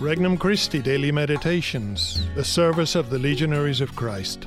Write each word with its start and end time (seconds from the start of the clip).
Regnum 0.00 0.38
Christi 0.38 0.80
Daily 0.80 1.10
Meditations, 1.10 2.24
the 2.36 2.44
service 2.44 2.94
of 2.94 3.10
the 3.10 3.18
Legionaries 3.18 3.80
of 3.80 3.96
Christ. 3.96 4.46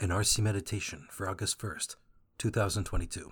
An 0.00 0.08
RC 0.08 0.38
Meditation 0.38 1.06
for 1.10 1.28
August 1.28 1.58
1st, 1.58 1.96
2022. 2.38 3.30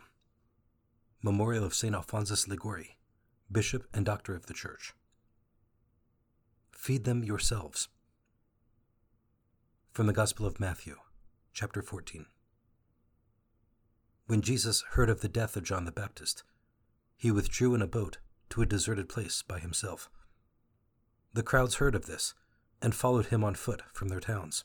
Memorial 1.22 1.64
of 1.64 1.72
St. 1.72 1.94
Alphonsus 1.94 2.46
Liguori, 2.46 2.98
Bishop 3.50 3.86
and 3.94 4.04
Doctor 4.04 4.34
of 4.34 4.44
the 4.44 4.52
Church. 4.52 4.92
Feed 6.70 7.04
them 7.04 7.24
yourselves. 7.24 7.88
From 9.90 10.06
the 10.06 10.12
Gospel 10.12 10.44
of 10.44 10.60
Matthew, 10.60 10.96
chapter 11.54 11.80
14. 11.80 12.26
When 14.26 14.42
Jesus 14.42 14.84
heard 14.90 15.08
of 15.08 15.22
the 15.22 15.28
death 15.28 15.56
of 15.56 15.64
John 15.64 15.86
the 15.86 15.92
Baptist, 15.92 16.42
he 17.22 17.30
withdrew 17.30 17.72
in 17.72 17.80
a 17.80 17.86
boat 17.86 18.18
to 18.50 18.62
a 18.62 18.66
deserted 18.66 19.08
place 19.08 19.42
by 19.42 19.60
himself. 19.60 20.10
The 21.32 21.44
crowds 21.44 21.76
heard 21.76 21.94
of 21.94 22.06
this 22.06 22.34
and 22.82 22.96
followed 22.96 23.26
him 23.26 23.44
on 23.44 23.54
foot 23.54 23.82
from 23.92 24.08
their 24.08 24.18
towns. 24.18 24.64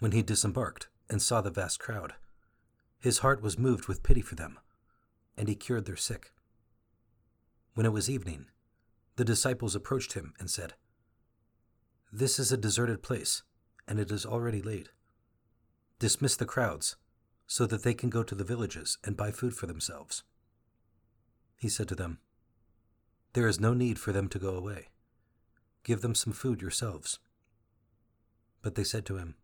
When 0.00 0.10
he 0.10 0.20
disembarked 0.20 0.88
and 1.08 1.22
saw 1.22 1.40
the 1.40 1.50
vast 1.52 1.78
crowd, 1.78 2.14
his 2.98 3.18
heart 3.18 3.40
was 3.40 3.56
moved 3.56 3.86
with 3.86 4.02
pity 4.02 4.20
for 4.20 4.34
them, 4.34 4.58
and 5.38 5.46
he 5.48 5.54
cured 5.54 5.84
their 5.84 5.94
sick. 5.94 6.32
When 7.74 7.86
it 7.86 7.92
was 7.92 8.10
evening, 8.10 8.46
the 9.14 9.24
disciples 9.24 9.76
approached 9.76 10.14
him 10.14 10.34
and 10.40 10.50
said, 10.50 10.74
This 12.12 12.40
is 12.40 12.50
a 12.50 12.56
deserted 12.56 13.04
place, 13.04 13.44
and 13.86 14.00
it 14.00 14.10
is 14.10 14.26
already 14.26 14.60
late. 14.60 14.88
Dismiss 16.00 16.34
the 16.34 16.46
crowds, 16.46 16.96
so 17.46 17.64
that 17.66 17.84
they 17.84 17.94
can 17.94 18.10
go 18.10 18.24
to 18.24 18.34
the 18.34 18.42
villages 18.42 18.98
and 19.04 19.16
buy 19.16 19.30
food 19.30 19.54
for 19.54 19.68
themselves. 19.68 20.24
He 21.56 21.68
said 21.68 21.88
to 21.88 21.94
them, 21.94 22.18
There 23.32 23.48
is 23.48 23.58
no 23.58 23.72
need 23.72 23.98
for 23.98 24.12
them 24.12 24.28
to 24.28 24.38
go 24.38 24.54
away. 24.54 24.88
Give 25.84 26.02
them 26.02 26.14
some 26.14 26.32
food 26.32 26.60
yourselves. 26.60 27.18
But 28.62 28.74
they 28.74 28.84
said 28.84 29.06
to 29.06 29.16
him, 29.16 29.36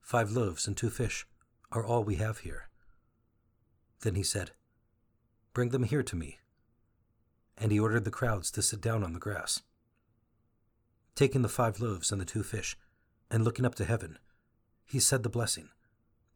Five 0.00 0.30
loaves 0.30 0.66
and 0.66 0.76
two 0.76 0.90
fish 0.90 1.26
are 1.70 1.84
all 1.84 2.04
we 2.04 2.16
have 2.16 2.38
here. 2.38 2.68
Then 4.00 4.14
he 4.14 4.22
said, 4.22 4.52
Bring 5.52 5.70
them 5.70 5.84
here 5.84 6.02
to 6.02 6.16
me. 6.16 6.38
And 7.56 7.72
he 7.72 7.80
ordered 7.80 8.04
the 8.04 8.10
crowds 8.10 8.50
to 8.52 8.62
sit 8.62 8.80
down 8.80 9.02
on 9.02 9.12
the 9.12 9.18
grass. 9.18 9.62
Taking 11.14 11.42
the 11.42 11.48
five 11.48 11.80
loaves 11.80 12.12
and 12.12 12.20
the 12.20 12.26
two 12.26 12.42
fish, 12.42 12.76
and 13.30 13.42
looking 13.42 13.64
up 13.64 13.74
to 13.76 13.84
heaven, 13.84 14.18
he 14.84 15.00
said 15.00 15.22
the 15.22 15.28
blessing, 15.28 15.70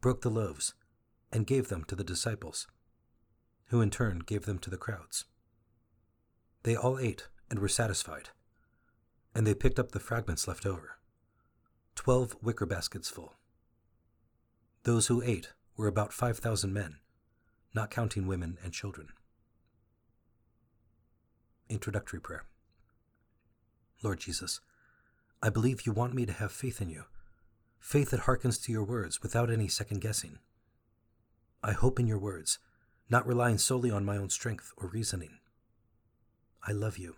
broke 0.01 0.21
the 0.21 0.29
loaves, 0.29 0.73
and 1.31 1.45
gave 1.45 1.69
them 1.69 1.83
to 1.85 1.95
the 1.95 2.03
disciples 2.03 2.67
who 3.71 3.81
in 3.81 3.89
turn 3.89 4.19
gave 4.19 4.45
them 4.45 4.59
to 4.59 4.69
the 4.69 4.77
crowds. 4.77 5.23
They 6.63 6.75
all 6.75 6.99
ate 6.99 7.27
and 7.49 7.57
were 7.57 7.69
satisfied, 7.69 8.29
and 9.33 9.47
they 9.47 9.55
picked 9.55 9.79
up 9.79 9.91
the 9.91 9.99
fragments 9.99 10.47
left 10.47 10.65
over 10.65 10.97
twelve 11.95 12.35
wicker 12.41 12.65
baskets 12.65 13.09
full. 13.09 13.33
Those 14.83 15.07
who 15.07 15.21
ate 15.21 15.53
were 15.77 15.87
about 15.87 16.11
5,000 16.11 16.73
men, 16.73 16.97
not 17.73 17.91
counting 17.91 18.27
women 18.27 18.57
and 18.63 18.73
children. 18.73 19.09
Introductory 21.69 22.19
Prayer 22.19 22.43
Lord 24.03 24.19
Jesus, 24.19 24.59
I 25.41 25.49
believe 25.49 25.85
you 25.85 25.93
want 25.93 26.13
me 26.13 26.25
to 26.25 26.33
have 26.33 26.51
faith 26.51 26.81
in 26.81 26.89
you, 26.89 27.05
faith 27.79 28.09
that 28.09 28.21
hearkens 28.21 28.57
to 28.59 28.71
your 28.71 28.83
words 28.83 29.21
without 29.21 29.49
any 29.49 29.67
second 29.67 30.01
guessing. 30.01 30.39
I 31.63 31.71
hope 31.71 31.99
in 31.99 32.07
your 32.07 32.19
words 32.19 32.59
not 33.11 33.27
relying 33.27 33.57
solely 33.57 33.91
on 33.91 34.05
my 34.05 34.15
own 34.15 34.29
strength 34.29 34.71
or 34.77 34.87
reasoning. 34.87 35.37
I 36.65 36.71
love 36.71 36.97
you. 36.97 37.17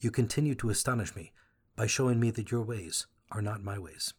You 0.00 0.10
continue 0.10 0.56
to 0.56 0.70
astonish 0.70 1.14
me 1.14 1.32
by 1.76 1.86
showing 1.86 2.18
me 2.18 2.32
that 2.32 2.50
your 2.50 2.62
ways 2.62 3.06
are 3.30 3.40
not 3.40 3.62
my 3.62 3.78
ways. 3.78 4.12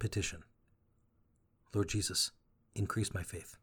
Petition 0.00 0.42
Lord 1.72 1.88
Jesus, 1.88 2.32
increase 2.74 3.14
my 3.14 3.22
faith. 3.22 3.56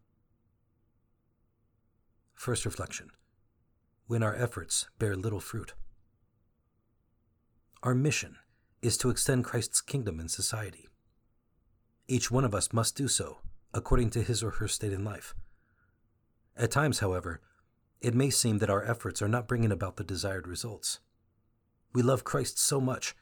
First 2.33 2.65
reflection 2.65 3.11
When 4.07 4.23
our 4.23 4.33
efforts 4.33 4.87
bear 4.97 5.17
little 5.17 5.41
fruit. 5.41 5.73
Our 7.83 7.93
mission 7.93 8.37
is 8.81 8.97
to 8.99 9.09
extend 9.09 9.43
Christ's 9.43 9.81
kingdom 9.81 10.21
in 10.21 10.29
society. 10.29 10.87
Each 12.07 12.31
one 12.31 12.45
of 12.45 12.55
us 12.55 12.71
must 12.71 12.95
do 12.95 13.09
so 13.09 13.39
according 13.73 14.09
to 14.11 14.21
his 14.21 14.43
or 14.43 14.51
her 14.51 14.67
state 14.67 14.93
in 14.93 15.03
life. 15.03 15.33
At 16.57 16.71
times, 16.71 16.99
however, 16.99 17.41
it 18.01 18.15
may 18.15 18.29
seem 18.29 18.59
that 18.59 18.69
our 18.69 18.83
efforts 18.83 19.21
are 19.21 19.27
not 19.27 19.47
bringing 19.47 19.71
about 19.71 19.97
the 19.97 20.03
desired 20.03 20.47
results. 20.47 20.99
We 21.93 22.01
love 22.01 22.23
Christ 22.23 22.59
so 22.59 22.79
much, 22.79 23.15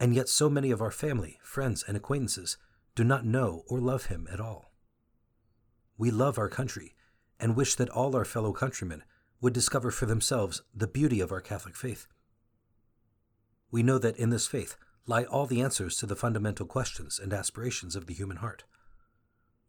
and 0.00 0.14
yet 0.14 0.28
so 0.28 0.48
many 0.48 0.70
of 0.70 0.80
our 0.80 0.90
family, 0.90 1.38
friends, 1.42 1.84
and 1.86 1.96
acquaintances 1.96 2.56
do 2.94 3.04
not 3.04 3.24
know 3.24 3.62
or 3.68 3.80
love 3.80 4.06
him 4.06 4.26
at 4.32 4.40
all. 4.40 4.72
We 5.96 6.10
love 6.10 6.38
our 6.38 6.48
country 6.48 6.94
and 7.40 7.56
wish 7.56 7.74
that 7.76 7.90
all 7.90 8.14
our 8.16 8.24
fellow 8.24 8.52
countrymen 8.52 9.04
would 9.40 9.52
discover 9.52 9.90
for 9.90 10.06
themselves 10.06 10.62
the 10.74 10.86
beauty 10.86 11.20
of 11.20 11.30
our 11.30 11.40
Catholic 11.40 11.76
faith. 11.76 12.06
We 13.70 13.82
know 13.82 13.98
that 13.98 14.16
in 14.16 14.30
this 14.30 14.46
faith 14.46 14.76
lie 15.06 15.24
all 15.24 15.46
the 15.46 15.60
answers 15.60 15.96
to 15.96 16.06
the 16.06 16.16
fundamental 16.16 16.66
questions 16.66 17.18
and 17.18 17.32
aspirations 17.32 17.94
of 17.94 18.06
the 18.06 18.14
human 18.14 18.38
heart. 18.38 18.64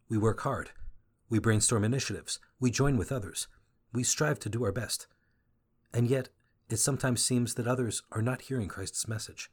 We 0.10 0.18
work 0.18 0.42
hard. 0.42 0.72
We 1.30 1.38
brainstorm 1.38 1.84
initiatives. 1.84 2.40
We 2.60 2.72
join 2.72 2.98
with 2.98 3.12
others. 3.12 3.48
We 3.94 4.04
strive 4.04 4.40
to 4.40 4.50
do 4.50 4.64
our 4.64 4.72
best. 4.72 5.06
And 5.94 6.08
yet, 6.08 6.30
it 6.68 6.78
sometimes 6.78 7.24
seems 7.24 7.54
that 7.54 7.68
others 7.68 8.02
are 8.12 8.22
not 8.22 8.44
hearing 8.44 8.68
Christ's 8.68 9.08
message. 9.08 9.52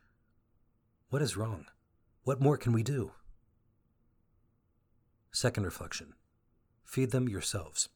What 1.11 1.22
is 1.22 1.37
wrong? 1.37 1.66
What 2.25 2.41
more 2.41 2.56
can 2.56 2.72
we 2.72 2.83
do? 2.83 3.12
Second 5.31 5.65
reflection 5.65 6.15
Feed 6.84 7.11
them 7.11 7.28
yourselves. 7.28 7.91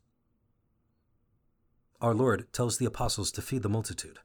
Our 2.00 2.14
Lord 2.14 2.52
tells 2.52 2.76
the 2.76 2.86
apostles 2.86 3.32
to 3.32 3.42
feed 3.42 3.62
the 3.62 3.68
multitude. 3.68 4.18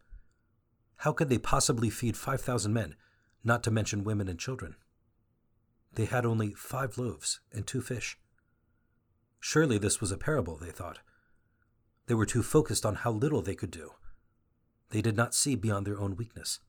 How 0.97 1.13
could 1.13 1.29
they 1.29 1.37
possibly 1.37 1.89
feed 1.89 2.17
5,000 2.17 2.73
men, 2.73 2.95
not 3.43 3.63
to 3.63 3.71
mention 3.71 4.03
women 4.03 4.27
and 4.27 4.39
children? 4.39 4.75
They 5.93 6.05
had 6.05 6.25
only 6.25 6.51
five 6.51 6.97
loaves 6.97 7.39
and 7.53 7.65
two 7.65 7.81
fish. 7.81 8.17
Surely 9.47 9.77
this 9.77 10.01
was 10.01 10.11
a 10.11 10.17
parable, 10.17 10.57
they 10.57 10.71
thought. 10.71 11.01
They 12.07 12.15
were 12.15 12.25
too 12.25 12.41
focused 12.41 12.83
on 12.83 12.95
how 12.95 13.11
little 13.11 13.43
they 13.43 13.53
could 13.53 13.69
do. 13.69 13.91
They 14.89 15.03
did 15.03 15.15
not 15.15 15.35
see 15.35 15.53
beyond 15.53 15.85
their 15.85 15.99
own 15.99 16.15
weakness. 16.15 16.61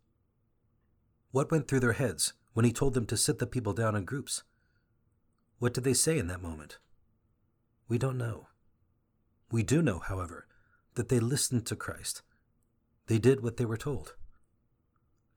What 1.30 1.50
went 1.50 1.68
through 1.68 1.80
their 1.80 1.94
heads 1.94 2.34
when 2.52 2.66
he 2.66 2.74
told 2.74 2.92
them 2.92 3.06
to 3.06 3.16
sit 3.16 3.38
the 3.38 3.46
people 3.46 3.72
down 3.72 3.96
in 3.96 4.04
groups? 4.04 4.42
What 5.58 5.72
did 5.72 5.84
they 5.84 5.94
say 5.94 6.18
in 6.18 6.26
that 6.26 6.42
moment? 6.42 6.76
We 7.88 7.96
don't 7.96 8.18
know. 8.18 8.48
We 9.50 9.62
do 9.62 9.80
know, 9.80 9.98
however, 9.98 10.46
that 10.96 11.08
they 11.08 11.18
listened 11.18 11.64
to 11.66 11.76
Christ. 11.76 12.20
They 13.06 13.18
did 13.18 13.42
what 13.42 13.56
they 13.56 13.64
were 13.64 13.78
told. 13.78 14.16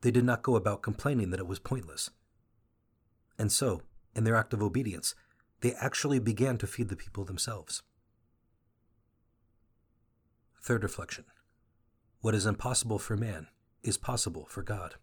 They 0.02 0.12
did 0.12 0.26
not 0.26 0.44
go 0.44 0.58
about 0.58 0.84
complaining 0.84 1.30
that 1.30 1.40
it 1.40 1.48
was 1.48 1.60
pointless. 1.60 2.10
And 3.38 3.50
so, 3.50 3.84
in 4.14 4.26
their 4.26 4.36
act 4.36 4.54
of 4.54 4.62
obedience, 4.62 5.16
they 5.62 5.74
actually 5.74 6.20
began 6.20 6.58
to 6.58 6.68
feed 6.68 6.90
the 6.90 6.96
people 6.96 7.26
themselves. 7.26 7.84
Third 10.62 10.84
reflection 10.84 11.26
What 12.22 12.36
is 12.36 12.46
impossible 12.46 13.00
for 13.00 13.18
man 13.18 13.48
is 13.84 13.98
possible 13.98 14.46
for 14.50 14.62
God. 14.62 14.96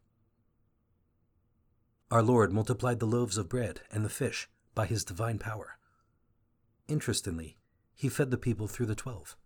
Our 2.11 2.23
Lord 2.23 2.53
multiplied 2.53 3.01
the 3.01 3.07
loaves 3.07 3.37
of 3.37 3.49
bread 3.49 3.81
and 3.91 4.05
the 4.05 4.11
fish 4.11 4.49
by 4.75 4.87
his 4.87 5.05
divine 5.05 5.39
power. 5.39 5.79
Interestingly, 6.87 7.57
he 7.95 8.09
fed 8.09 8.31
the 8.31 8.39
people 8.39 8.69
through 8.69 8.87
the 8.87 8.95
twelve. 8.95 9.37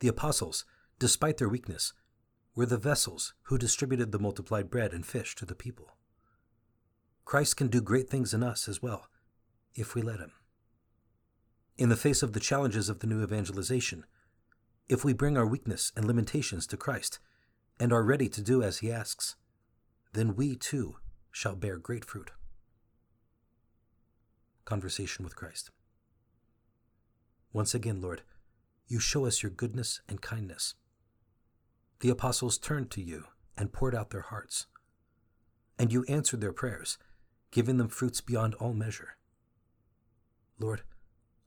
The 0.00 0.08
apostles, 0.08 0.64
despite 0.98 1.38
their 1.38 1.48
weakness, 1.48 1.94
were 2.54 2.66
the 2.66 2.76
vessels 2.76 3.32
who 3.44 3.56
distributed 3.56 4.12
the 4.12 4.18
multiplied 4.18 4.68
bread 4.68 4.92
and 4.92 5.06
fish 5.06 5.34
to 5.36 5.46
the 5.46 5.54
people. 5.54 5.96
Christ 7.24 7.56
can 7.56 7.68
do 7.68 7.80
great 7.80 8.10
things 8.10 8.34
in 8.34 8.42
us 8.42 8.68
as 8.68 8.82
well 8.82 9.08
if 9.76 9.94
we 9.94 10.02
let 10.02 10.20
Him. 10.20 10.32
In 11.78 11.88
the 11.88 11.96
face 11.96 12.22
of 12.22 12.32
the 12.32 12.40
challenges 12.40 12.88
of 12.88 13.00
the 13.00 13.06
new 13.06 13.22
evangelization, 13.22 14.04
if 14.88 15.04
we 15.04 15.12
bring 15.12 15.36
our 15.36 15.46
weakness 15.46 15.92
and 15.96 16.06
limitations 16.06 16.66
to 16.68 16.76
Christ 16.76 17.18
and 17.78 17.92
are 17.92 18.02
ready 18.02 18.28
to 18.30 18.40
do 18.40 18.62
as 18.62 18.78
He 18.78 18.90
asks, 18.90 19.36
then 20.12 20.34
we 20.34 20.56
too 20.56 20.96
shall 21.30 21.54
bear 21.54 21.76
great 21.76 22.04
fruit. 22.04 22.30
Conversation 24.64 25.24
with 25.24 25.36
Christ. 25.36 25.70
Once 27.52 27.74
again, 27.74 28.00
Lord, 28.00 28.22
you 28.88 28.98
show 28.98 29.26
us 29.26 29.42
your 29.42 29.50
goodness 29.50 30.00
and 30.08 30.20
kindness. 30.20 30.74
The 32.00 32.10
apostles 32.10 32.58
turned 32.58 32.90
to 32.92 33.02
you 33.02 33.24
and 33.56 33.72
poured 33.72 33.94
out 33.94 34.10
their 34.10 34.22
hearts, 34.22 34.66
and 35.78 35.92
you 35.92 36.04
answered 36.04 36.40
their 36.40 36.52
prayers, 36.52 36.98
giving 37.50 37.76
them 37.76 37.88
fruits 37.88 38.20
beyond 38.20 38.54
all 38.54 38.72
measure. 38.72 39.16
Lord, 40.58 40.82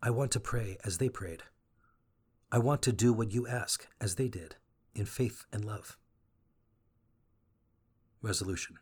I 0.02 0.12
want 0.12 0.32
to 0.32 0.40
pray 0.40 0.78
as 0.86 0.98
they 0.98 1.10
prayed. 1.10 1.44
I 2.52 2.60
want 2.60 2.82
to 2.84 2.92
do 2.92 3.12
what 3.12 3.32
you 3.32 3.48
ask, 3.48 3.88
as 4.00 4.16
they 4.16 4.28
did, 4.28 4.56
in 4.96 5.06
faith 5.06 5.46
and 5.52 5.66
love. 5.66 5.98
Resolution 8.22 8.78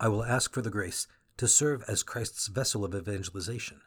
I 0.00 0.08
will 0.08 0.24
ask 0.24 0.52
for 0.52 0.62
the 0.62 0.70
grace 0.70 1.06
to 1.36 1.46
serve 1.46 1.84
as 1.88 2.02
Christ's 2.02 2.48
vessel 2.48 2.84
of 2.84 2.94
evangelization, 2.94 3.80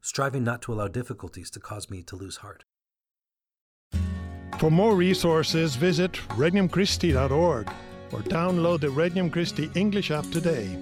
striving 0.00 0.44
not 0.44 0.62
to 0.62 0.72
allow 0.72 0.88
difficulties 0.88 1.50
to 1.52 1.60
cause 1.60 1.88
me 1.88 2.02
to 2.02 2.16
lose 2.16 2.38
heart. 2.38 2.64
For 4.58 4.70
more 4.70 4.96
resources, 4.96 5.76
visit 5.76 6.12
regnumchristi.org 6.30 7.70
or 8.12 8.20
download 8.20 8.80
the 8.80 8.90
Regnum 8.90 9.30
Christi 9.30 9.70
English 9.74 10.10
app 10.10 10.28
today. 10.30 10.76